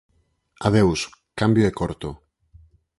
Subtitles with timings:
[0.67, 1.01] Adeus,
[1.39, 2.09] cambio e corto.